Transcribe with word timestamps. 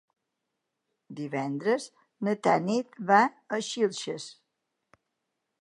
Divendres 1.19 1.85
na 2.29 2.35
Tanit 2.47 2.99
va 3.13 3.23
a 3.59 3.63
Xilxes. 3.71 4.31